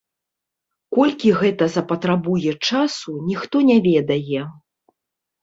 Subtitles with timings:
[0.97, 4.41] Колькі гэта запатрабуе часу, ніхто не ведае.